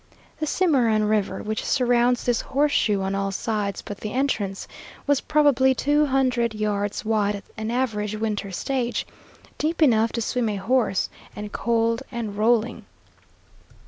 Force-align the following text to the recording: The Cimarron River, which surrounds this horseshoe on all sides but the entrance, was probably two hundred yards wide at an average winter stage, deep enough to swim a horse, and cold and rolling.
The 0.39 0.47
Cimarron 0.47 1.03
River, 1.03 1.43
which 1.43 1.63
surrounds 1.63 2.23
this 2.23 2.41
horseshoe 2.41 3.01
on 3.01 3.13
all 3.13 3.31
sides 3.31 3.83
but 3.83 3.99
the 3.99 4.13
entrance, 4.13 4.67
was 5.05 5.21
probably 5.21 5.75
two 5.75 6.07
hundred 6.07 6.55
yards 6.55 7.05
wide 7.05 7.35
at 7.35 7.43
an 7.55 7.69
average 7.69 8.15
winter 8.15 8.49
stage, 8.51 9.05
deep 9.59 9.79
enough 9.79 10.11
to 10.13 10.21
swim 10.23 10.49
a 10.49 10.55
horse, 10.55 11.07
and 11.35 11.51
cold 11.51 12.01
and 12.11 12.35
rolling. 12.35 12.85